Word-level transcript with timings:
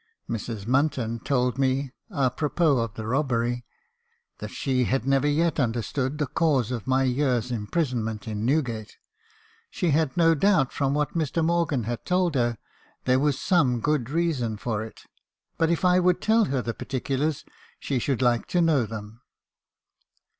Mrs. 0.27 0.65
Munton 0.65 1.23
told 1.23 1.59
me, 1.59 1.91
apropos 2.09 2.79
of 2.79 2.95
the 2.95 3.05
robbery— 3.05 3.67
that 4.39 4.49
she 4.49 4.85
had 4.85 5.05
never 5.05 5.27
yet 5.27 5.59
understood 5.59 6.17
the 6.17 6.25
cause 6.25 6.71
of 6.71 6.87
my 6.87 7.03
year's 7.03 7.51
imprisonment 7.51 8.27
in 8.27 8.43
Newgate; 8.43 8.97
she 9.69 9.91
had 9.91 10.17
no 10.17 10.33
doubt, 10.33 10.73
from 10.73 10.95
what 10.95 11.13
Mr. 11.13 11.45
Morgan 11.45 11.83
had 11.83 12.03
told 12.03 12.33
her, 12.33 12.57
there 13.05 13.19
was 13.19 13.39
some 13.39 13.79
good 13.79 14.09
reason 14.09 14.57
for 14.57 14.81
it; 14.81 15.03
but 15.59 15.69
if 15.69 15.85
I 15.85 15.99
would 15.99 16.19
tell 16.19 16.45
her 16.45 16.63
the 16.63 16.73
particulars, 16.73 17.45
she 17.79 17.99
should 17.99 18.23
like 18.23 18.47
to 18.47 18.59
know 18.59 18.87
them. 18.87 19.21